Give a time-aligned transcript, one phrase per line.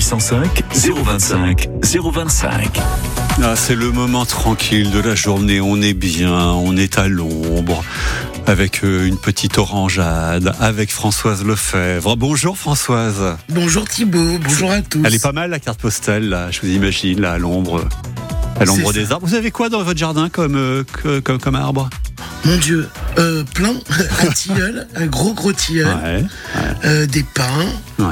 [0.00, 0.62] 0805
[1.04, 2.80] 025 025.
[3.42, 5.60] Ah, c'est le moment tranquille de la journée.
[5.60, 7.84] On est bien, on est à l'ombre,
[8.46, 12.16] avec euh, une petite orangeade, avec Françoise Lefebvre.
[12.16, 13.36] Bonjour Françoise.
[13.50, 15.02] Bonjour Thibault, bonjour à tous.
[15.04, 17.86] Elle est pas mal la carte postale, là, je vous imagine, là, à l'ombre.
[18.58, 19.26] À l'ombre des arbres.
[19.26, 21.90] Vous avez quoi dans votre jardin comme, euh, que- comme, comme arbre?
[22.46, 22.88] Mon Dieu,
[23.18, 23.74] euh, plein,
[24.22, 26.24] un tilleul, un gros gros tilleul, Ouais,
[26.86, 27.44] euh, des pins,
[27.98, 28.06] ouais.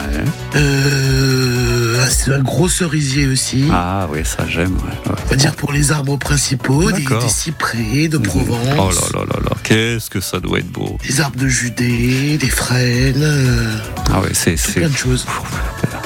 [0.57, 3.65] euh, un- un gros cerisier aussi.
[3.73, 4.75] Ah oui, ça j'aime.
[4.77, 5.13] ouais.
[5.27, 9.41] On va dire pour les arbres principaux, des, cyprès de Provence, Oh là là là
[9.51, 10.99] là, qu'est-ce que ça doit être beau.
[11.07, 13.77] des arbres de Judée, des frênes, euh,
[14.13, 15.27] Ah ouais, c'est c'est- plein de choses.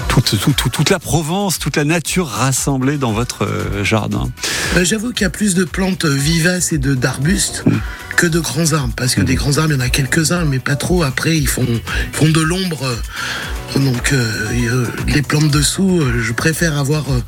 [0.09, 4.29] toute, toute, toute- toute la Provence, toute la nature rassemblée dans votre euh, jardin.
[4.77, 7.73] Euh, J'avoue qu'il y a plus de plantes vivaces et de d'arbustes Mm.
[8.23, 10.61] Que de grands arbres, parce que des grands arbres, il y en a quelques-uns, mais
[10.61, 11.03] pas trop.
[11.03, 12.89] Après, ils font, ils font de l'ombre.
[13.75, 17.21] Donc, euh, euh, les plantes dessous, euh, je préfère avoir euh,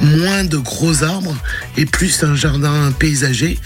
[0.00, 1.34] moins de gros arbres
[1.76, 3.58] et plus un jardin paysager.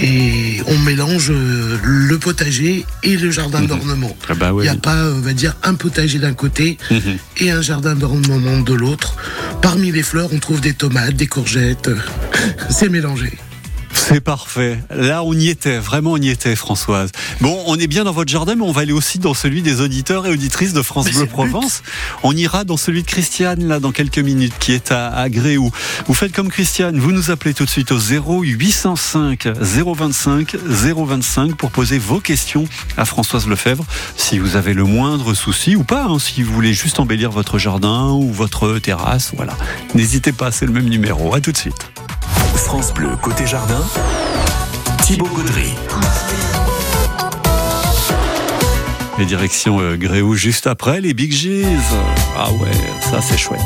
[0.00, 4.16] Et on mélange le potager et le jardin d'ornement.
[4.30, 7.18] Ah bah Il n'y a pas, on va dire, un potager d'un côté Mhm.
[7.38, 9.16] et un jardin d'ornement de l'autre.
[9.60, 11.90] Parmi les fleurs, on trouve des tomates, des courgettes.
[12.70, 13.36] C'est mélangé.
[13.98, 14.78] C'est parfait.
[14.90, 17.10] Là, on y était, vraiment on y était, Françoise.
[17.42, 19.82] Bon, on est bien dans votre jardin, mais on va aller aussi dans celui des
[19.82, 21.26] auditeurs et auditrices de France Mais Bleu.
[21.26, 21.82] Provence.
[22.22, 25.70] On ira dans celui de Christiane, là, dans quelques minutes, qui est à, à Gréoux.
[26.06, 31.70] Vous faites comme Christiane, vous nous appelez tout de suite au 0805 025 025 pour
[31.70, 32.64] poser vos questions
[32.96, 33.84] à Françoise Lefebvre.
[34.16, 37.58] Si vous avez le moindre souci ou pas, hein, si vous voulez juste embellir votre
[37.58, 39.56] jardin ou votre terrasse, voilà.
[39.94, 41.34] N'hésitez pas, c'est le même numéro.
[41.34, 41.90] À tout de suite.
[42.64, 43.80] France Bleu côté jardin.
[45.02, 45.74] Thibaut Gaudry.
[49.18, 51.94] Les directions euh, Gréoux juste après, les Big G's.
[52.36, 52.70] Ah ouais,
[53.10, 53.60] ça c'est chouette.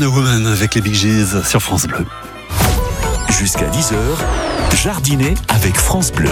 [0.00, 2.06] Woman avec les Big G's sur France Bleu.
[3.28, 3.94] Jusqu'à 10h,
[4.82, 6.30] jardiner avec France Bleu.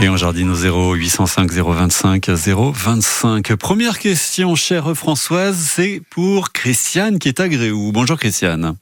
[0.00, 3.56] Et on jardine au 0 805 025 025.
[3.56, 7.90] Première question, chère Françoise, c'est pour Christiane qui est à Gréoux.
[7.92, 8.76] Bonjour Christiane.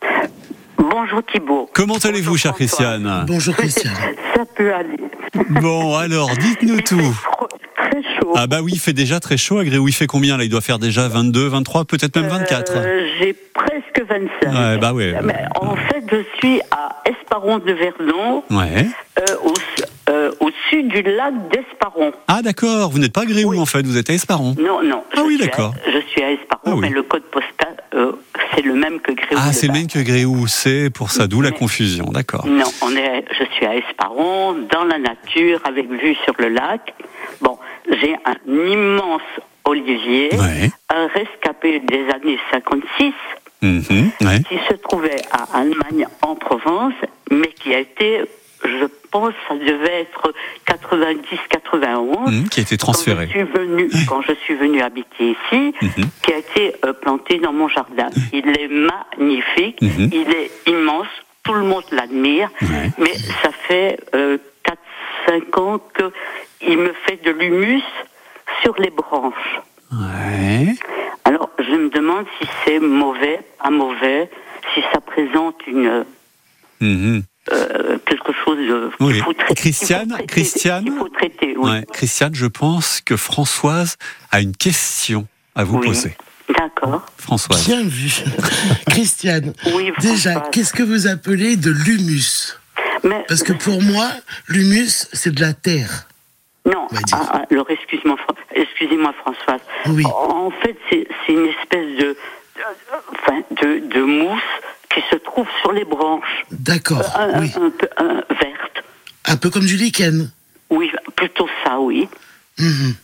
[0.77, 1.71] Bonjour Thibault.
[1.73, 2.55] Comment allez-vous, chère.
[2.55, 3.25] Christiane?
[3.27, 3.95] Bonjour Christiane.
[4.37, 4.99] Ça peut aller.
[5.63, 7.17] Bon, alors, dites-nous tout.
[8.37, 9.89] Ah bah oui, il fait déjà très chaud à Gréoux.
[9.89, 10.45] Il fait combien là?
[10.45, 12.73] Il doit faire déjà 22, 23, peut-être même 24.
[12.77, 14.53] Euh, J'ai presque 25.
[14.53, 15.15] Ouais, bah ouais.
[15.23, 18.87] Mais en fait, je suis à Esparon de Verdon, Ouais.
[19.19, 19.55] euh, au,
[20.11, 22.13] euh, au sud du lac d'Esparon.
[22.29, 23.59] Ah d'accord, vous n'êtes pas à Gréoux Oui.
[23.61, 24.57] en fait, vous êtes à Esparon.
[24.59, 25.05] Non, non.
[25.17, 25.73] Ah oui, d'accord.
[25.87, 26.81] Je suis à Esparon, Ah oui.
[26.83, 28.13] mais le code postal, euh,
[28.55, 29.37] c'est le même que Gréoux.
[29.41, 32.47] Ah, c'est le même que Gréoux, c'est pour ça, d'où la confusion, d'accord.
[32.47, 36.93] Non, on est, je suis à Esparon, dans la nature, avec vue sur le lac.
[37.41, 37.59] Bon,
[37.89, 39.23] j'ai un immense
[39.65, 40.71] olivier, Ouais.
[40.91, 43.13] un rescapé des années 56,
[43.63, 44.41] Mhm, ouais.
[44.49, 46.93] qui se trouvait à Allemagne en Provence,
[47.31, 48.21] mais qui a été,
[48.65, 50.33] je pense, ça devait être
[50.67, 52.31] 90-91.
[52.31, 53.27] Mhm, qui a été transféré.
[53.27, 56.05] Quand je suis venu, quand je suis venu habiter ici, Mhm.
[56.23, 58.11] qui a été euh, planté dans mon jardin.
[58.33, 60.11] Il est magnifique, Mhm.
[60.13, 61.07] il est immense,
[61.43, 62.51] tout le monde l'admire,
[62.99, 63.99] mais ça fait
[64.63, 65.81] 4-5 ans
[66.61, 67.83] qu'il me fait de l'humus
[68.63, 69.61] sur les branches.
[69.93, 70.75] Ouais.
[71.25, 74.31] Alors, je me demande si c'est mauvais, pas mauvais,
[74.75, 76.05] si ça présente une
[76.81, 77.23] Mhm.
[77.53, 79.21] euh, quelque chose de qu'il Oui.
[79.21, 79.55] faut traiter.
[79.55, 81.71] Christiane, qu'il faut traiter, Christiane qu'il faut traiter, oui.
[81.71, 81.85] Ouais.
[81.93, 83.97] Christiane, je pense que Françoise
[84.31, 85.87] a une question à vous Oui.
[85.87, 86.17] poser.
[86.59, 87.07] D'accord.
[87.17, 87.65] Françoise.
[87.67, 88.11] Bien vu.
[88.91, 92.59] Christiane, Oui, déjà, qu'est-ce que vous appelez de l'humus?
[93.29, 94.09] Parce que pour moi,
[94.49, 96.07] l'humus, c'est de la terre.
[96.67, 98.17] Non, ah, ah, alors excuse-moi,
[98.55, 99.61] excusez-moi Françoise.
[99.87, 100.05] Oui.
[100.07, 102.17] En fait, c'est une espèce de,
[102.57, 104.41] de- de, de mousse
[104.93, 107.03] qui se trouve sur les branches, D'accord,
[107.41, 107.53] oui.
[107.57, 108.85] un peu un- verte.
[109.27, 110.31] Un peu comme du lichen.
[110.71, 112.09] Oui, plutôt ça, oui.
[112.59, 112.95] Mhm.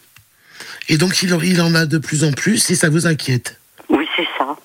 [0.89, 3.59] Et donc, il il en a de plus en plus et ça vous inquiète?
[3.89, 4.57] Oui, c'est ça.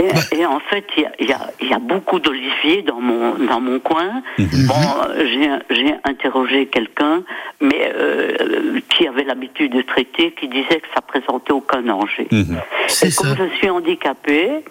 [0.00, 0.20] Et, Bah.
[0.32, 3.00] et en fait, il y a, il y a- il y a beaucoup d'oliviers dans
[3.00, 4.22] mon, dans mon coin.
[4.38, 4.74] Bon,
[5.08, 5.26] euh,
[5.70, 7.22] j'ai- interrogé quelqu'un,
[7.60, 12.26] mais euh, qui avait l'habitude de traiter, qui disait que ça présentait aucun danger.
[12.30, 12.58] Mhm.
[13.02, 13.36] Et comme ça.
[13.36, 14.64] je suis handicapée,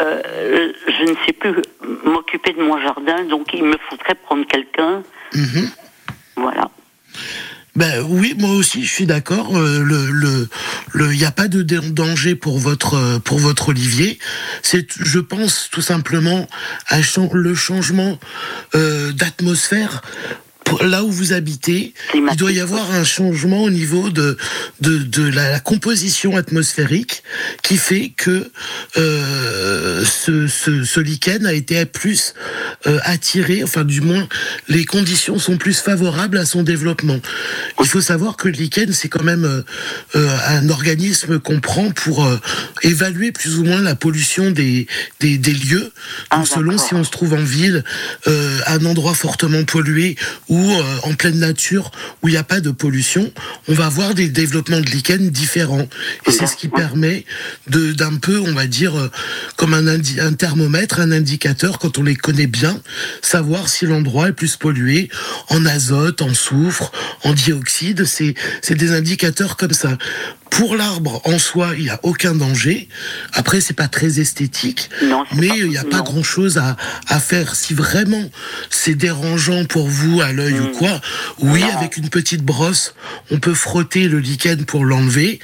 [0.00, 1.54] euh, je ne sais plus
[2.04, 5.02] m'occuper de mon jardin, donc il me faudrait prendre quelqu'un.
[5.34, 5.68] Mhm.
[6.36, 6.68] Voilà.
[7.78, 9.56] Ben oui, moi aussi, je suis d'accord.
[9.56, 10.48] Euh,
[10.96, 14.18] il n'y a pas de danger pour votre, euh, pour votre olivier.
[14.62, 16.48] C'est, je pense, tout simplement
[16.88, 16.98] à
[17.34, 18.18] le changement
[18.74, 20.02] euh, d'atmosphère.
[20.80, 24.36] Là où vous habitez, il doit y avoir un changement au niveau de,
[24.80, 27.22] de, de la, la composition atmosphérique
[27.62, 28.50] qui fait que
[28.96, 32.34] euh, ce, ce, ce lichen a été plus
[32.86, 34.28] euh, attiré, enfin du moins
[34.68, 37.18] les conditions sont plus favorables à son développement.
[37.80, 39.64] Il faut savoir que le lichen c'est quand même
[40.14, 42.28] euh, un organisme qu'on prend pour
[42.82, 44.86] évaluer plus ou moins la pollution des,
[45.20, 45.92] des, des lieux.
[46.30, 47.84] Ah, selon si on se trouve en ville,
[48.26, 50.16] un endroit fortement pollué
[50.48, 51.90] ou euh, en pleine nature
[52.22, 53.30] où il n'y a pas de pollution,
[53.68, 55.86] on va avoir des développements de lichen différents.
[56.26, 57.24] Et c'est ce qui permet
[57.68, 59.10] d'un peu, on va dire, euh,
[59.56, 62.80] comme un, indi- un thermomètre, un indicateur, quand on les connaît bien,
[63.22, 65.08] savoir si l'endroit est plus pollué
[65.48, 66.92] en azote, en soufre,
[67.24, 68.04] en dioxyde.
[68.04, 69.96] C'est des indicateurs comme ça.
[70.50, 72.88] Pour l'arbre en soi, il n'y a aucun danger.
[73.34, 76.74] Après, c'est pas très esthétique, Non, mais il n'y a pas grand chose à,
[77.06, 77.54] à faire.
[77.54, 78.30] Si vraiment
[78.70, 81.00] c'est dérangeant pour vous à l'œil ou quoi,
[81.38, 81.76] oui, Non.
[81.78, 82.94] avec une petite brosse,
[83.30, 85.38] on peut frotter le lichen pour l'enlever.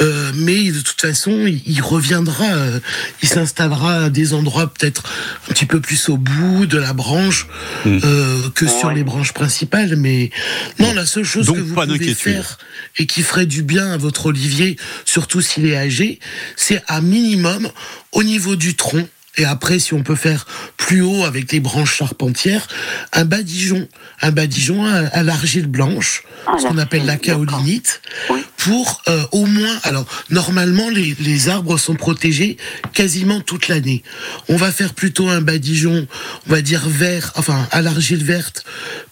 [0.00, 2.80] Euh, mais de toute façon, il, il reviendra, euh,
[3.22, 5.02] il s'installera à des endroits peut-être
[5.48, 7.46] un petit peu plus au bout de la branche
[7.86, 8.94] euh, que sur Ouais.
[8.94, 9.96] les branches principales.
[9.96, 10.30] Mais
[10.78, 12.58] non, la seule chose Donc, que vous pas pouvez faire
[12.96, 16.18] et qui ferait du bien à votre olivier, surtout s'il est âgé,
[16.56, 17.68] c'est à minimum
[18.12, 19.06] au niveau du tronc.
[19.38, 22.66] Et après, si on peut faire plus haut avec les branches charpentières,
[23.12, 23.88] un badigeon,
[24.20, 28.40] un badigeon à, à l'argile blanche, Ah, ce qu'on appelle la kaolinite, Oui.
[28.56, 29.78] pour euh, au moins.
[29.84, 32.56] Alors normalement, les, les arbres sont protégés
[32.92, 34.02] quasiment toute l'année.
[34.48, 36.06] On va faire plutôt un badigeon,
[36.46, 38.64] on va dire vert, enfin à l'argile verte,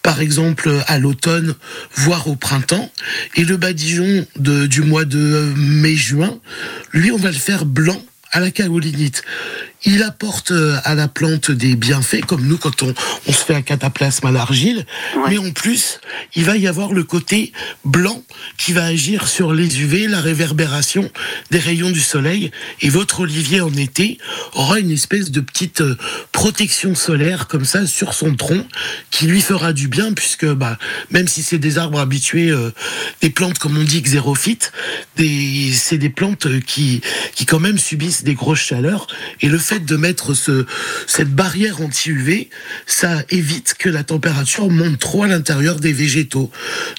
[0.03, 1.55] par exemple à l'automne,
[1.95, 2.91] voire au printemps.
[3.35, 6.37] Et le badigeon de, du mois de mai-juin,
[6.91, 9.23] lui, on va le faire blanc à la kaolinite.
[9.85, 12.93] Il apporte euh, à la plante des bienfaits, comme nous quand on,
[13.27, 15.31] on se fait un cataplasme à l'argile, Ouais.
[15.31, 15.99] mais en plus,
[16.35, 17.51] il va y avoir le côté
[17.85, 18.21] blanc
[18.57, 21.09] qui va agir sur les UV, la réverbération
[21.51, 24.17] des rayons du soleil, et votre olivier en été
[24.53, 25.95] aura une espèce de petite euh,
[26.31, 28.65] protection solaire comme ça sur son tronc
[29.11, 30.77] qui lui fera du bien puisque bah,
[31.11, 32.71] même si c'est des arbres habitués, euh,
[33.21, 34.71] des plantes comme on dit xérophytes,
[35.17, 37.01] c'est des plantes qui,
[37.35, 39.07] qui quand même subissent des grosses chaleurs.
[39.41, 40.65] Et le fait de mettre ce,
[41.05, 42.49] cette barrière anti-UV,
[42.85, 46.51] ça évite que la température monte trop à l'intérieur des végétaux.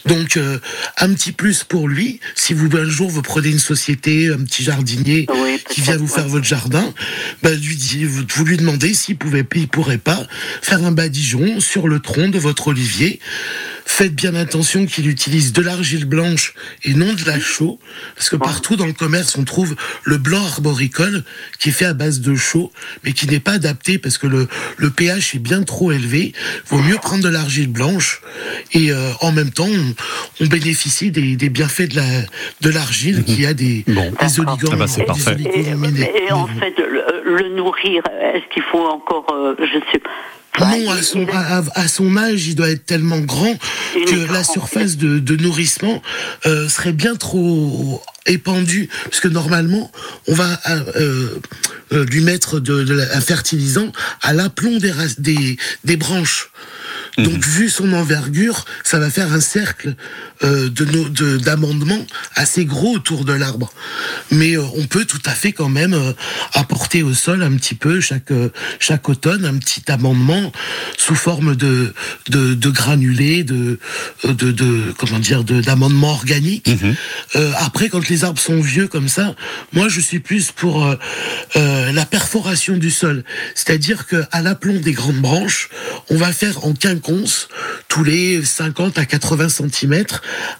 [0.06, 0.58] Donc euh,
[0.98, 4.62] un petit plus pour lui, si vous un jour vous prenez une société, un petit
[4.62, 6.30] jardinier Oui, qui vient vous faire ouais.
[6.30, 6.92] votre jardin,
[7.42, 10.26] bah, lui dit, vous, vous lui demandez s'il pouvait, il pourrait pas
[10.62, 13.20] faire un badigeon sur le tronc de votre olivier.
[13.98, 17.80] Faites bien attention qu'il utilise de l'argile blanche et non de la chaux,
[18.14, 19.74] parce que partout dans le commerce on trouve
[20.04, 21.24] le blanc arboricole
[21.58, 22.70] qui est fait à base de chaux,
[23.02, 26.32] mais qui n'est pas adapté parce que le, le pH est bien trop élevé.
[26.68, 28.20] Vaut mieux prendre de l'argile blanche
[28.72, 32.04] et euh, en même temps on, on bénéficie des, des bienfaits de la
[32.60, 34.12] de l'argile qui a des, Bon.
[34.20, 35.36] des oligons, Ah bah, c'est des parfait.
[35.42, 40.10] Et, en fait, le, le nourrir, est-ce qu'il faut encore, euh, je sais pas.
[40.60, 43.56] Non, à son, à, à- à son âge, il doit être tellement grand
[43.94, 46.02] que la surface de, de nourrissement
[46.46, 49.90] euh, serait bien trop épandue, parce que normalement,
[50.26, 51.28] on va euh,
[51.92, 56.50] euh, lui mettre de, de la- un fertilisant à l'aplomb des, rac- des, des branches.
[57.16, 59.94] Donc, vu son envergure, ça va faire un cercle
[60.44, 62.04] euh, de no- de- d'amendements
[62.34, 63.72] assez gros autour de l'arbre.
[64.30, 66.12] Mais euh, on peut tout à fait quand même euh,
[66.54, 70.52] apporter au sol un petit peu chaque euh, chaque automne un petit amendement
[70.96, 71.92] sous forme de
[72.28, 73.78] de, de granulés, de,
[74.24, 76.70] euh, de de comment dire, de d'amendements organiques.
[77.36, 79.34] Euh, après, quand les arbres sont vieux comme ça,
[79.72, 80.94] moi je suis plus pour
[81.54, 85.68] la perforation du sol, c'est-à-dire que à l'aplomb des grandes branches,
[86.10, 87.48] on va faire en quinconce
[87.88, 90.04] tous les 50 à 80 cm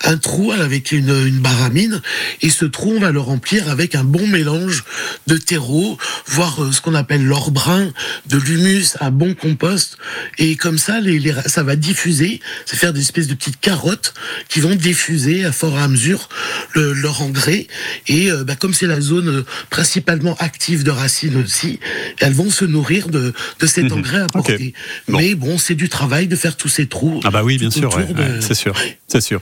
[0.04, 2.00] un trou avec une, une baramine
[2.42, 4.84] et ce trou on va le remplir avec un bon mélange
[5.26, 7.90] de terreau, voire euh, ce qu'on appelle l'or brun,
[8.26, 9.96] de l'humus, un bon compost
[10.38, 14.14] et comme ça les, les- ça va diffuser, c'est faire des espèces de petites carottes
[14.48, 16.28] qui vont diffuser à fort et à mesure
[16.74, 17.66] le- leur engrais
[18.06, 21.80] et euh, bah, comme c'est la zone euh, principalement active de racines aussi,
[22.20, 23.92] elles vont se nourrir de, de cet Mhm.
[23.92, 24.74] engrais apporté.
[25.08, 25.18] Bon.
[25.18, 27.20] Mais bon, c'est du travail de faire tous ces trous.
[27.24, 28.74] Ah bah oui, bien sûr, autour ouais, de- ouais, c'est sûr,
[29.06, 29.40] c'est sûr.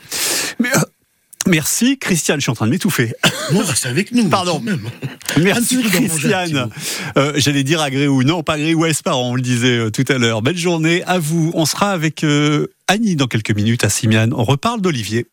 [0.59, 0.81] Mais, euh,
[1.47, 3.13] merci, Christiane, je suis en train de m'étouffer.
[3.53, 4.29] Non, reste avec nous.
[4.29, 4.61] Pardon.
[4.61, 4.81] même.
[5.41, 6.71] Merci Christiane.
[7.17, 10.19] Euh, J'allais dire à Gréoux, non pas Gréoux Espar, on le disait euh, tout à
[10.19, 10.43] l'heure.
[10.43, 11.53] Belle journée à vous.
[11.55, 14.33] On sera avec euh, Annie dans quelques minutes à Simiane.
[14.35, 15.27] On reparle d'Olivier.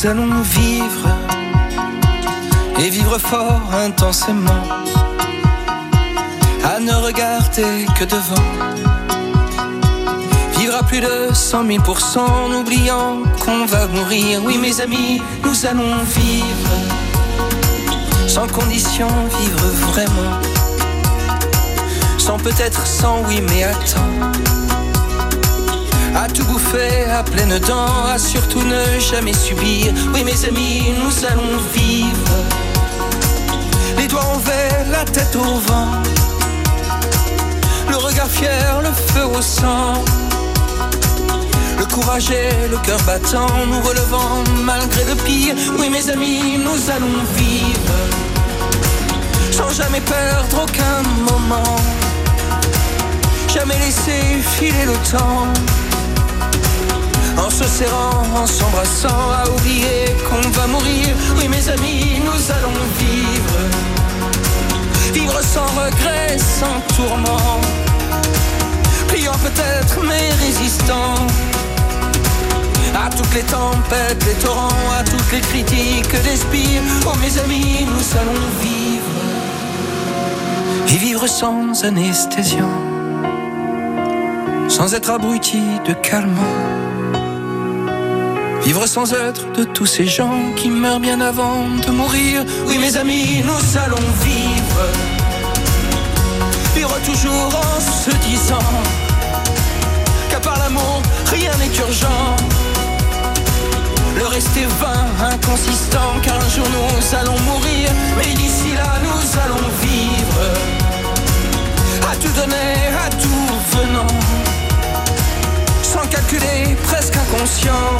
[0.00, 1.08] Nous allons vivre
[2.78, 4.62] et vivre fort intensément,
[6.64, 8.48] à ne regarder que devant.
[10.56, 14.40] Vivre à plus de 100 000% en oubliant qu'on va mourir.
[14.44, 16.70] Oui mes amis, nous allons vivre
[18.28, 19.08] sans condition,
[19.40, 20.38] vivre vraiment.
[22.18, 24.67] Sans peut-être sans oui mais attends
[26.14, 29.92] à tout bouffer à pleines dents, à surtout ne jamais subir.
[30.14, 32.34] Oui, mes amis, nous allons vivre.
[33.96, 35.88] Les doigts envers, la tête au vent.
[37.90, 40.04] Le regard fier, le feu au sang.
[41.78, 45.54] Le courage et le cœur battant, nous relevant malgré le pire.
[45.78, 47.94] Oui, mes amis, nous allons vivre.
[49.52, 51.76] Sans jamais perdre aucun moment.
[53.52, 55.48] Jamais laisser filer le temps.
[57.38, 61.08] En se serrant, en s'embrassant, à oublier qu'on va mourir.
[61.36, 63.58] Oui, mes amis, nous allons vivre.
[65.12, 67.60] Vivre sans regret, sans tourment.
[69.08, 71.14] Pliant peut-être, mais résistant.
[72.94, 76.82] À toutes les tempêtes, les torrents, à toutes les critiques des spires.
[77.06, 79.18] Oh, mes amis, nous allons vivre.
[80.86, 82.78] Vivre sans anesthésiant.
[84.68, 86.87] Sans être abruti de calmant.
[88.68, 92.44] Vivre sans être de tous ces gens qui meurent bien avant de mourir.
[92.66, 94.82] Oui, mes amis, nous allons vivre.
[96.76, 98.68] Vivre toujours en se disant
[100.28, 101.00] qu'à part l'amour,
[101.32, 102.36] rien n'est urgent.
[104.18, 107.88] Le reste est vain, inconsistant, car un jour nous allons mourir.
[108.18, 110.42] Mais d'ici là, nous allons vivre.
[112.12, 112.74] À tout donner,
[113.06, 114.12] à tout venant.
[115.82, 117.96] Sans calculer, presque inconscient.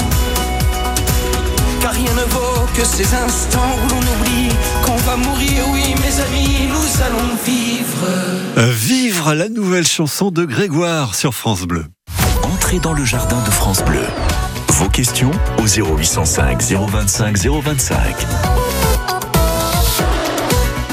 [1.81, 4.49] Car rien ne vaut que ces instants où l'on oublie
[4.85, 5.65] qu'on va mourir.
[5.73, 8.07] Oui, mes amis, nous allons vivre.
[8.59, 11.85] Euh, Vivre la nouvelle chanson de Grégoire sur France Bleu.
[12.43, 14.05] Entrez dans le jardin de France Bleu.
[14.69, 18.17] Vos questions au 0805 025 025.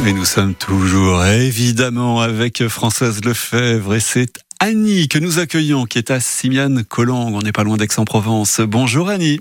[0.07, 5.97] Et nous sommes toujours évidemment avec Françoise Lefebvre et c'est Annie que nous accueillons qui
[5.97, 7.33] est à Simiane-Collangue.
[7.33, 8.61] On n'est pas loin d'Aix-en-Provence.
[8.61, 9.39] Bonjour Annie.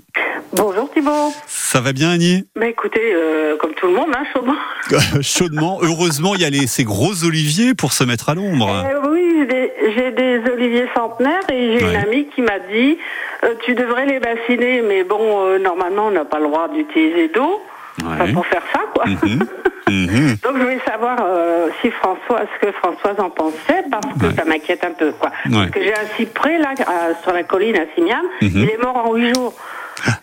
[0.55, 1.33] Bonjour Thibault.
[1.47, 2.45] Ça va bien Annie?
[2.55, 4.55] Bah écoutez, euh, comme tout le monde, hein, chaudement.
[5.21, 5.79] Chaudement.
[5.81, 8.69] Heureusement, il y a les, ces gros oliviers pour se mettre à l'ombre.
[8.69, 9.47] Euh, oui,
[9.95, 11.91] j'ai des, oliviers centenaires et j'ai Ouais.
[11.91, 12.97] une amie qui m'a dit
[13.43, 17.27] euh, tu devrais les bassiner, mais bon, euh, normalement, on n'a pas le droit d'utiliser
[17.29, 17.61] d'eau
[18.03, 18.31] Ouais.
[18.33, 19.05] pour faire ça, quoi.
[19.05, 19.39] Mhm.
[19.87, 20.37] Mhm.
[20.43, 24.33] Donc je voulais savoir euh, si François, ce que Françoise en pensait, parce que Ouais.
[24.35, 25.29] ça m'inquiète un peu, quoi.
[25.45, 25.51] Ouais.
[25.57, 28.49] Parce que j'ai un cyprès là à- sur la colline à Simiane, Mhm.
[28.55, 29.53] il est mort en huit jours.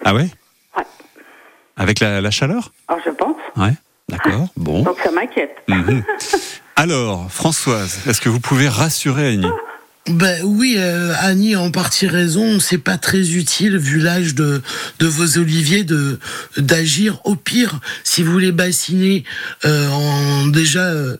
[0.04, 0.28] Ah ouais
[0.76, 0.84] Ouais.
[1.76, 3.36] Avec la, la chaleur Alors je pense.
[3.56, 3.72] Ouais.
[4.08, 4.46] D'accord.
[4.56, 4.82] Bon.
[4.82, 5.56] Donc ça m'inquiète.
[5.68, 6.02] Mhm.
[6.76, 9.46] Alors, Françoise, est-ce que vous pouvez rassurer Annie?
[10.10, 12.58] Ben oui, euh, Annie a en partie raison.
[12.58, 14.60] C'est pas très utile vu l'âge de
[14.98, 16.18] de vos oliviers de
[16.56, 17.20] d'agir.
[17.24, 19.22] Au pire, si vous les bassinez
[19.64, 21.18] euh, en déjà, euh,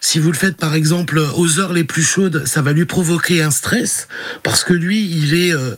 [0.00, 3.42] si vous le faites par exemple aux heures les plus chaudes, ça va lui provoquer
[3.42, 4.08] un stress
[4.42, 5.74] parce que lui, il est, euh,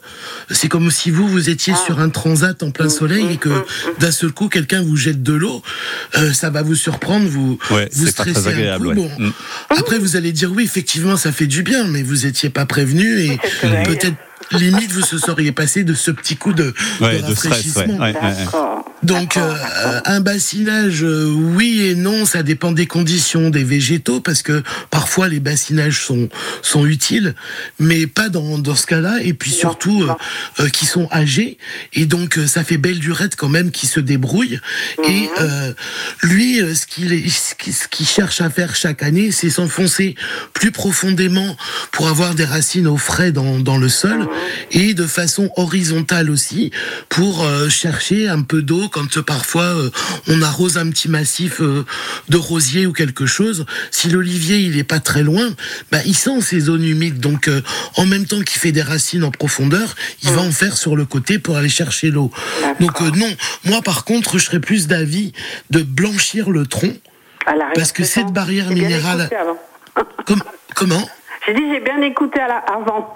[0.49, 3.50] c'est comme si vous vous étiez sur un transat en plein soleil et que
[3.99, 5.61] d'un seul coup quelqu'un vous jette de l'eau,
[6.18, 9.00] euh, ça va vous surprendre, vous Ouais, vous c'est pas très stressez un agréable, coup.
[9.02, 9.08] ouais.
[9.08, 9.32] Bon, Mm.
[9.70, 13.20] après, vous allez dire oui, effectivement, ça fait du bien, mais vous étiez pas prévenu
[13.20, 13.38] et
[13.84, 14.16] peut-être
[14.53, 17.49] limite vous se seriez passé de ce petit coup de, Ouais, de de stress, ouais.
[17.50, 17.99] rafraîchissement.
[17.99, 18.45] ouais, ouais, ouais.
[18.45, 18.85] D'accord.
[19.03, 24.43] Donc euh, un bassinage, euh, oui et non, ça dépend des conditions des végétaux, parce
[24.43, 26.29] que parfois les bassinages sont
[26.62, 27.35] sont utiles,
[27.79, 29.19] mais pas dans, dans ce cas-là.
[29.23, 30.12] Et puis surtout euh,
[30.61, 31.59] euh, qui sont âgés,
[31.93, 34.59] et donc euh, ça fait belle durette quand même qui se débrouille.
[35.07, 35.73] Et euh,
[36.23, 40.14] lui, euh, ce qu'il ce qu'il ce qu'il cherche à faire chaque année, c'est s'enfoncer
[40.55, 41.57] plus profondément
[41.93, 44.23] pour avoir des racines au frais dans, dans le sol
[44.72, 46.70] et de façon horizontale aussi
[47.08, 49.90] pour euh, chercher un peu d'eau quand euh, parfois euh,
[50.28, 53.66] on arrose un petit massif de rosier ou quelque chose.
[53.90, 55.48] Si l'olivier il est pas très loin,
[55.90, 57.50] bah il sent ces zones humides donc
[57.96, 61.04] en même temps qu'il fait des racines en profondeur, il va en faire sur le
[61.04, 62.30] côté pour aller chercher l'eau.
[62.80, 63.30] Donc non,
[63.64, 65.32] moi par contre je serais plus d'avis
[65.70, 66.94] de blanchir le tronc.
[67.74, 69.28] Parce que cette barrière minérale-.
[70.26, 70.42] Comme,
[70.74, 71.08] comment?
[71.46, 73.12] J'ai dit j'ai bien écouté à la, avant.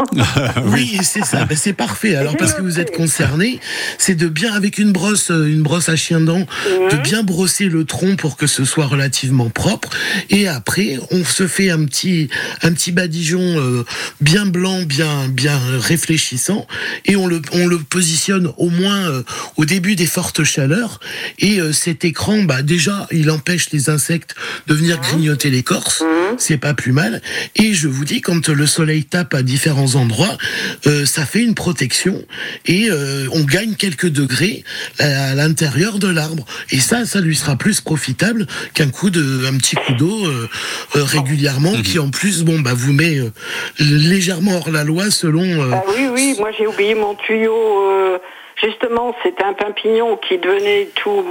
[0.66, 1.44] Oui, c'est ça.
[1.46, 2.14] Ben, c'est parfait.
[2.14, 3.58] Alors parce que vous êtes concerné,
[3.96, 6.46] c'est de bien avec une brosse, euh, une brosse à chien dent,
[6.90, 9.90] de bien brosser le tronc pour que ce soit relativement propre.
[10.30, 12.28] Et après, on se fait un petit,
[12.62, 13.84] un petit badigeon euh,
[14.20, 16.66] bien blanc, bien, bien réfléchissant,
[17.06, 19.22] et on le, on le positionne au moins euh,
[19.56, 21.00] au début des fortes chaleurs.
[21.38, 24.34] Et euh, cet écran, bah déjà, il empêche les insectes
[24.66, 26.02] de venir grignoter l'écorce.
[26.36, 27.22] C'est pas plus mal.
[27.56, 30.36] Et je vous dis, quand le soleil tape à différents endroits,
[30.86, 32.22] euh, ça fait une protection
[32.66, 34.64] et euh, on gagne quelques degrés
[34.98, 36.44] à, à l'intérieur de l'arbre.
[36.70, 40.48] Et ça, ça lui sera plus profitable qu'un coup de, un petit coup d'eau euh,
[40.96, 43.30] euh, régulièrement, qui en plus, bon, bah, vous met euh,
[43.78, 45.42] légèrement hors la loi selon.
[45.44, 47.54] euh, Ah oui, oui, moi j'ai oublié mon tuyau.
[47.90, 48.18] euh,
[48.62, 51.24] justement, c'était un pimpignon qui devenait tout,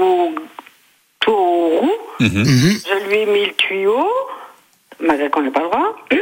[1.19, 1.91] tout roux.
[2.19, 2.45] Mhm.
[2.45, 4.08] Je lui ai mis le tuyau,
[5.05, 5.95] malgré qu'on n'a pas le droit.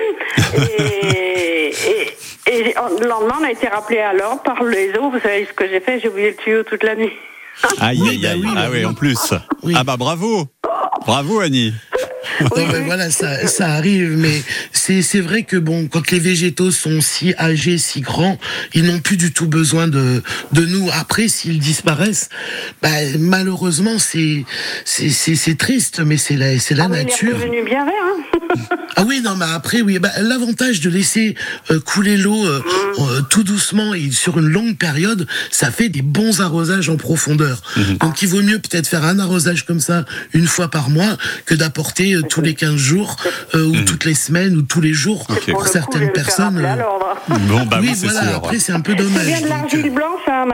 [0.80, 1.72] Et,
[2.48, 5.10] et, et le lendemain, on a été rappelé à l'ordre par les eaux.
[5.12, 7.12] Vous savez ce que j'ai fait J'ai oublié le tuyau toute la nuit.
[7.80, 8.44] Aïe, Oui, aïe, bah aïe.
[8.46, 8.86] ah bah oui, oui.
[8.86, 9.34] en plus.
[9.64, 9.74] Oui.
[9.78, 10.48] Ah bah bravo.
[11.06, 11.74] Bravo Annie.
[12.42, 16.72] Non, mais voilà, ça, ça arrive, mais c'est c'est vrai que bon, quand les végétaux
[16.72, 18.38] sont si âgés, si grands,
[18.74, 20.90] ils n'ont plus du tout besoin de de nous.
[21.00, 22.30] Après, s'ils disparaissent,
[22.82, 24.44] bah, malheureusement, c'est
[24.84, 27.36] c'est c'est c'est triste, mais c'est la c'est la Ah oui, il est nature.
[27.36, 27.94] revenu bien vert.
[28.04, 28.40] Hein
[28.98, 31.36] Ah oui, non, mais après, oui, bah, l'avantage de laisser
[31.70, 32.62] euh, couler l'eau euh,
[33.00, 37.62] euh, tout doucement et sur une longue période, ça fait des bons arrosages en profondeur.
[38.00, 41.56] Donc, il vaut mieux peut-être faire un arrosage comme ça une fois par mois que
[41.56, 43.18] d'apporter tous les 15 jours
[43.54, 45.28] ou toutes les semaines ou tous les jours.
[45.28, 46.66] Pour coup, certaines personnes.
[47.28, 48.36] Bon bah oui, voilà, sûr.
[48.38, 49.26] après, c'est un peu dommage.
[49.26, 50.48] vient de donc, l'argile blanche, hein,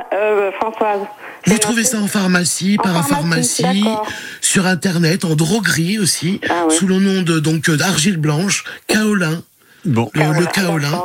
[0.59, 1.01] Françoise.
[1.47, 6.88] Vous trouvez ça en pharmacie, En parapharmacie, pharmacie, sur internet, en droguerie aussi, Ah sous
[6.88, 9.43] le nom de donc euh, d'argile blanche, kaolin.
[9.86, 10.10] Bon.
[10.13, 11.02] le, le Kaolin.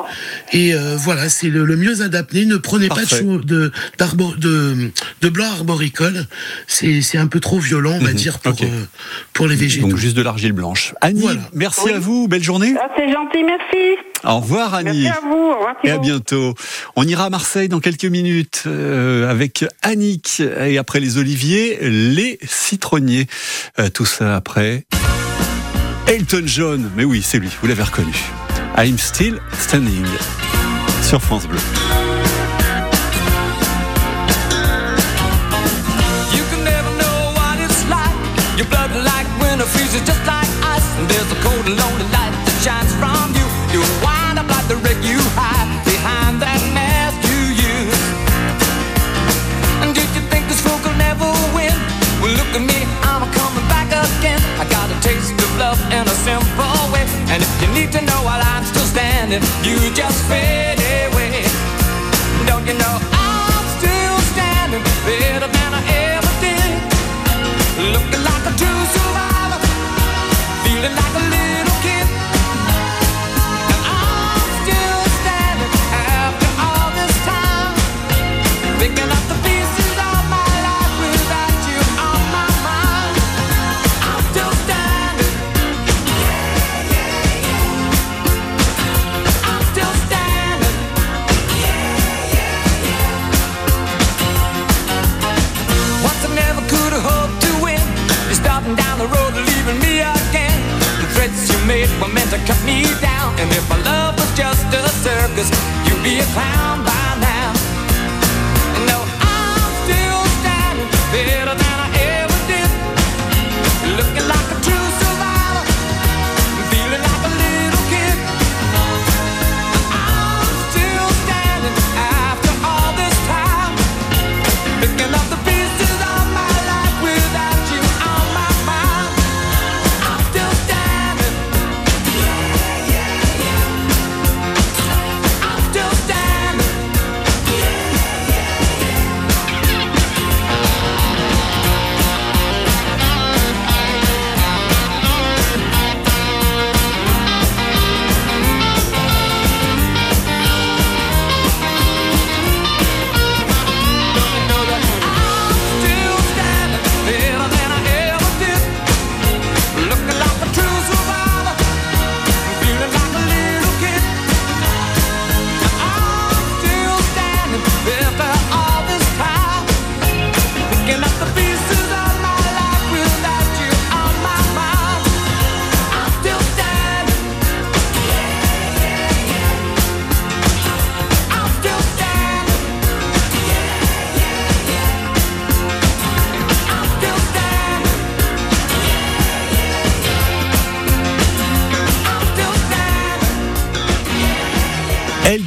[0.52, 2.44] Et euh, voilà, c'est le, le mieux adapté.
[2.44, 3.18] Ne prenez pas de, Parfait.
[3.20, 4.90] chou- de, d'arbo- de,
[5.22, 6.26] de blanc arboricole.
[6.66, 8.16] C'est, c'est un peu trop violent, on va Mhm.
[8.16, 8.66] dire, pour, euh,
[9.32, 9.88] pour les végétaux.
[9.88, 10.92] Donc juste de l'argile blanche.
[11.00, 11.40] Annie, Voilà.
[11.54, 11.92] merci Oui.
[11.92, 12.74] à vous, belle journée.
[12.78, 13.96] Ah, c'est gentil, merci.
[14.24, 15.02] Au revoir Annie.
[15.04, 15.34] Merci à vous.
[15.36, 16.54] Au revoir, Et à bientôt.
[16.96, 22.38] On ira à Marseille dans quelques minutes euh, avec Annick et après les oliviers, les
[22.46, 23.26] citronniers.
[23.78, 24.84] Euh, tout ça après.
[26.08, 28.14] Elton John, mais oui, c'est lui, vous l'avez reconnu.
[28.78, 30.04] I'm still standing
[31.00, 31.56] sur France Bleu.
[36.36, 38.12] You can never know what it's like.
[38.58, 40.84] Your blood like winter freezes just like ice.
[41.00, 43.48] And there's a cold and lonely light that shines from you.
[43.72, 48.04] You wind up like the wreck you hide behind that mask you use.
[49.80, 51.24] And did you think this fool could never
[51.56, 51.72] win?
[52.20, 54.40] Well, look at me, I'm coming back again.
[54.60, 57.08] I got a taste of love in a simple way.
[57.32, 58.45] And if you need to know while
[59.26, 60.65] and if you just fail.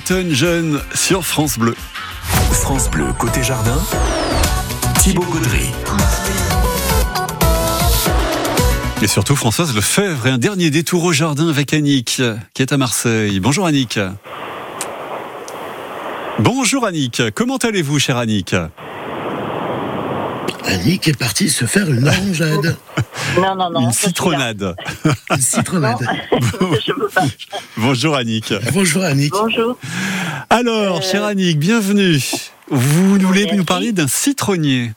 [0.10, 1.76] Elton John sur France Bleu.
[2.52, 3.80] France Bleu, côté jardin.
[5.00, 5.69] Thibaut Gaudry.
[9.04, 12.24] Et surtout Françoise Lefebvre et un dernier détour au jardin avec Annick
[12.56, 13.39] qui est à Marseille.
[13.39, 14.00] Bonjour Annick.
[16.39, 18.56] Bonjour Annick, comment allez-vous chère Annick?
[20.69, 22.77] Annick est partie se faire une orangeade,
[23.38, 23.79] Non, non, non.
[23.82, 24.75] Une citronnade.
[25.32, 25.97] une citronnade.
[26.32, 27.23] je peux pas.
[27.77, 28.53] Bonjour Annick.
[28.73, 29.32] Bonjour Annick.
[29.34, 29.77] Bonjour.
[30.49, 32.19] Alors, Euh, chère Annick, bienvenue.
[32.69, 33.58] Vous voulez Merci.
[33.58, 34.91] nous parler d'un citronnier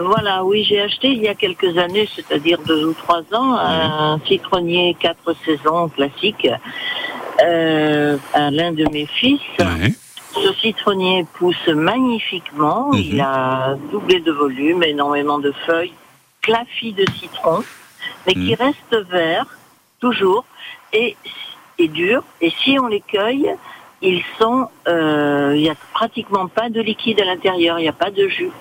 [0.00, 4.20] Voilà, oui, j'ai acheté il y a quelques années, c'est-à-dire deux ou trois ans, un
[4.26, 6.46] citronnier quatre saisons classique
[7.44, 9.40] euh, à l'un de mes fils.
[9.58, 9.94] Ouais.
[10.34, 12.98] Ce citronnier pousse magnifiquement, Mhm.
[13.00, 15.94] il a doublé de volume, énormément de feuilles,
[16.42, 17.64] clafis de citron,
[18.26, 18.56] mais qui Mhm.
[18.60, 19.58] restent verts,
[20.00, 20.44] toujours,
[20.92, 21.16] et,
[21.78, 22.22] et durs.
[22.40, 23.54] Et si on les cueille,
[24.02, 27.92] ils sont, euh, il n'y a pratiquement pas de liquide à l'intérieur, il n'y a
[27.92, 28.52] pas de jus.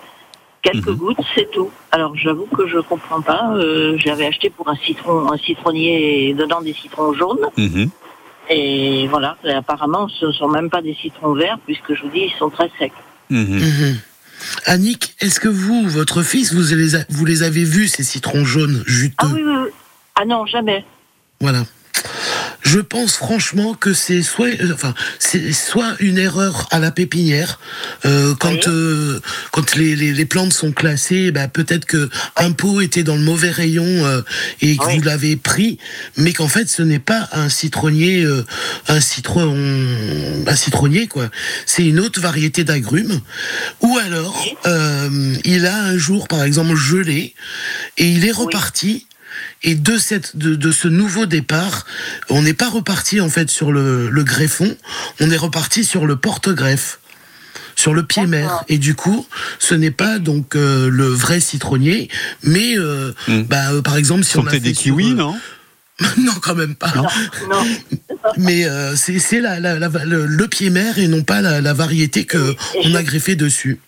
[0.63, 0.95] Quelques Mhm.
[0.95, 1.69] gouttes, c'est tout.
[1.91, 3.51] Alors j'avoue que je comprends pas.
[3.53, 7.47] euh, J'avais acheté pour un citron, un citronnier dedans des citrons jaunes.
[8.49, 12.09] Et voilà, et apparemment, ce ne sont même pas des citrons verts, puisque je vous
[12.09, 12.91] dis, ils sont très secs.
[13.29, 13.59] Mhm.
[13.59, 13.97] Mhm.
[14.65, 18.45] Annick, est-ce que vous, votre fils, vous les, a- vous les avez vus, ces citrons
[18.45, 19.15] jaunes juteux?
[19.17, 19.69] Ah oui, oui, oui.
[20.15, 20.85] Ah non, jamais.
[21.41, 21.63] Voilà.
[22.67, 27.59] Je pense franchement que c'est soit, euh, enfin, c'est soit une erreur à la pépinière
[28.05, 32.81] euh, quand euh, quand les, les, les plantes sont classées, bah, peut-être que un pot
[32.81, 34.21] était dans le mauvais rayon euh,
[34.61, 34.97] et que Oui.
[34.97, 35.77] vous l'avez pris,
[36.17, 38.45] mais qu'en fait ce n'est pas un citronnier, euh,
[38.89, 39.55] un citron,
[40.45, 41.29] un citronnier quoi.
[41.65, 43.21] C'est une autre variété d'agrumes.
[43.81, 47.33] Ou alors euh, il a un jour par exemple gelé
[47.97, 49.07] et il est reparti.
[49.63, 51.85] Et de, cette, de, de ce nouveau départ,
[52.29, 54.75] on n'est pas reparti en fait sur le, le greffon,
[55.19, 56.99] on est reparti sur le porte-greffe,
[57.75, 58.63] sur le pied mère.
[58.69, 59.27] Et du coup,
[59.59, 62.09] ce n'est pas donc euh, le vrai citronnier,
[62.43, 63.41] mais euh, Hmm.
[63.43, 65.35] bah, euh, par exemple si Sont on a fait des sur, kiwis, non
[66.19, 66.93] non, quand même pas.
[66.95, 67.07] Non.
[68.37, 71.59] Mais euh, c'est c'est la, la- la- le, le pied mère et non pas la,
[71.59, 72.37] la variété que
[72.75, 73.79] Et on je- a greffé dessus.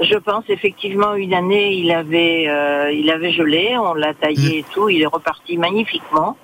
[0.00, 4.64] Je pense effectivement une année il avait euh, il avait gelé, on l'a taillé et
[4.72, 6.36] tout, il est reparti magnifiquement.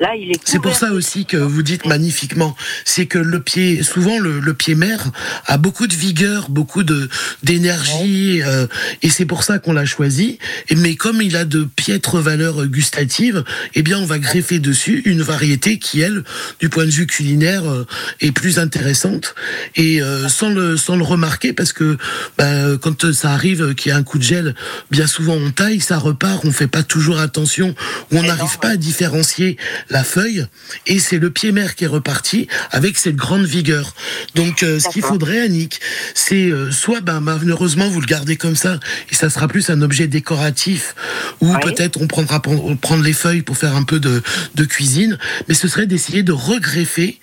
[0.00, 0.40] Là il est.
[0.44, 4.54] C'est pour ça aussi que vous dites magnifiquement, c'est que le pied, souvent le, le
[4.54, 5.10] pied mère
[5.46, 7.08] a beaucoup de vigueur, beaucoup de
[7.42, 8.66] d'énergie, euh,
[9.02, 10.38] et c'est pour ça qu'on l'a choisi.
[10.74, 15.20] Mais comme il a de piètres valeurs gustatives, eh bien on va greffer dessus une
[15.20, 16.24] variété qui elle,
[16.60, 17.86] du point de vue culinaire, euh,
[18.20, 19.34] est plus intéressante
[19.76, 21.98] et euh, sans le sans le remarquer parce que
[22.38, 24.54] bah, quand ça arrive qu'il y a un coup de gel,
[24.90, 27.74] bien souvent on taille, ça repart, on fait pas toujours attention,
[28.10, 29.58] ou on Eh n'arrive pas à différencier
[29.90, 30.46] la feuille
[30.86, 33.94] et c'est le pied mère qui est reparti avec cette grande vigueur.
[34.34, 35.80] Donc euh, ce qu'il faudrait Annick,
[36.14, 38.78] c'est euh, soit ben malheureusement vous le gardez comme ça
[39.10, 40.94] et ça sera plus un objet décoratif
[41.40, 41.60] ou Oui.
[41.62, 44.22] peut-être on prendra on prendre les feuilles pour faire un peu de,
[44.54, 47.18] de cuisine, mais ce serait d'essayer de regreffer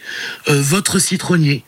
[0.49, 1.63] euh, votre citronnier.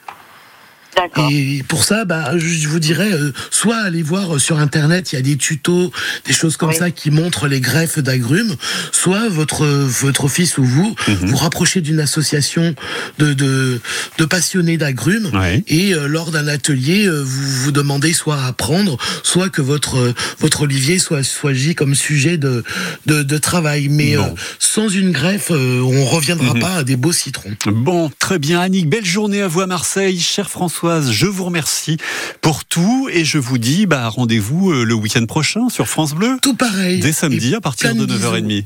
[1.32, 5.16] Et pour ça, bah, je vous dirais, euh, soit aller voir euh, sur Internet, il
[5.16, 5.92] y a des tutos,
[6.26, 6.76] des choses comme Oui.
[6.76, 8.56] ça qui montrent les greffes d'agrumes,
[8.92, 12.76] soit votre euh, votre fils ou vous vous rapprochez d'une association
[13.18, 13.80] de, de,
[14.18, 15.64] de passionnés d'agrumes Ouais.
[15.68, 20.14] et euh, lors d'un atelier, euh, vous vous demandez soit à apprendre, soit que votre
[20.40, 22.64] votre olivier soit soit choisi comme sujet de
[23.06, 23.88] de, de travail.
[23.90, 24.24] Mais Bon.
[24.24, 26.60] euh, sans une greffe, euh, on reviendra Mhm.
[26.60, 27.52] pas à des beaux citrons.
[27.68, 28.90] Bon, très bien, Annick.
[28.90, 30.20] Belle journée à vous à Marseille.
[30.20, 31.98] Chère Françoise, je vous remercie
[32.40, 36.38] pour tout et je vous dis bah, rendez-vous euh, le week-end prochain sur France Bleu,
[36.42, 37.02] Tout pareil.
[37.02, 38.64] dès samedi Et à partir de 9h30.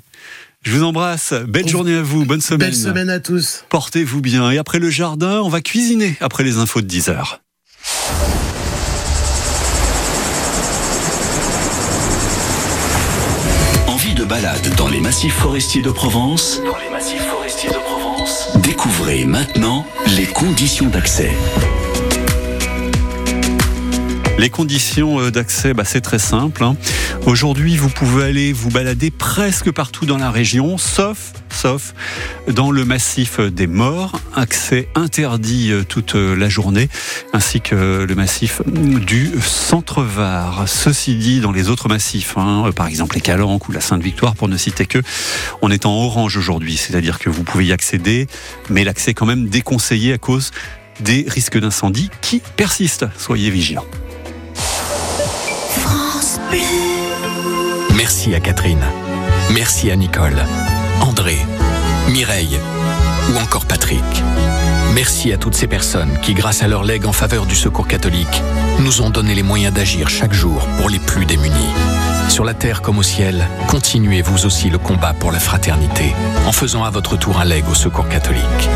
[0.62, 1.34] Je vous embrasse.
[1.48, 2.24] Belle journée à vous.
[2.24, 2.70] Bonne semaine.
[2.70, 3.66] Belle semaine à tous.
[3.70, 4.52] Portez-vous bien.
[4.52, 7.40] Et après le jardin, on va cuisiner après les infos de 10h.
[13.88, 18.50] Envie de balade dans les massifs forestiers de Provence Dans les massifs forestiers de Provence?
[18.58, 21.32] Découvrez maintenant les conditions d'accès.
[24.40, 26.64] Les conditions euh, d'accès, bah, c'est très simple.
[26.64, 26.76] hein.
[27.26, 31.94] Aujourd'hui, vous pouvez aller vous balader presque partout dans la région, sauf, sauf
[32.48, 36.90] dans le massif des Morts, accès interdit euh, toute euh, la journée,
[37.32, 40.68] ainsi que le massif du Centre-Var.
[40.68, 44.50] Ceci dit, dans les autres massifs, hein, par exemple les Calanques ou la Sainte-Victoire, pour
[44.50, 45.00] ne citer que,
[45.62, 48.28] on est en orange aujourd'hui, c'est-à-dire que vous pouvez y accéder,
[48.70, 50.52] mais l'accès est quand même déconseillé à cause
[51.00, 53.06] des risques d'incendie qui persistent.
[53.18, 53.86] Soyez vigilants.
[57.96, 58.84] Merci à Catherine.
[59.52, 60.46] Merci à Nicole,
[61.02, 61.38] André,
[62.10, 62.60] Mireille
[63.32, 64.04] ou encore Patrick.
[64.94, 68.42] Merci à toutes ces personnes qui, grâce à leur legs en faveur du secours catholique,
[68.80, 71.74] nous ont donné les moyens d'agir chaque jour pour les plus démunis.
[72.30, 76.14] Sur la terre comme au ciel, continuez vous aussi le combat pour la fraternité
[76.46, 78.70] en faisant à votre tour un leg au secours catholique.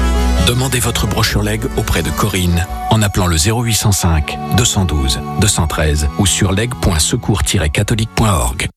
[0.45, 6.51] Demandez votre brochure leg auprès de Corinne en appelant le 0805 212 213 ou sur
[6.51, 8.67] leg.secours-catholique.org.